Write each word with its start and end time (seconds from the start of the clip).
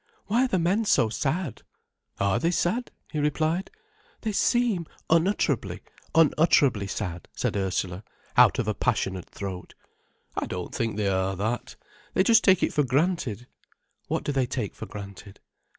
"Why 0.25 0.45
are 0.45 0.47
the 0.47 0.57
men 0.57 0.85
so 0.85 1.09
sad?" 1.09 1.61
"Are 2.19 2.39
they 2.39 2.49
sad?" 2.49 2.89
he 3.11 3.19
replied. 3.19 3.69
"They 4.21 4.31
seem 4.31 4.87
unutterably, 5.11 5.83
unutterably 6.15 6.87
sad," 6.87 7.27
said 7.35 7.55
Ursula, 7.55 8.03
out 8.35 8.57
of 8.57 8.67
a 8.67 8.73
passionate 8.73 9.29
throat. 9.29 9.75
"I 10.35 10.47
don't 10.47 10.73
think 10.73 10.95
they 10.97 11.07
are 11.07 11.35
that. 11.35 11.75
They 12.15 12.23
just 12.23 12.43
take 12.43 12.63
it 12.63 12.73
for 12.73 12.81
granted." 12.83 13.45
"What 14.07 14.23
do 14.23 14.31
they 14.31 14.47
take 14.47 14.73
for 14.73 14.87
granted?" 14.87 15.39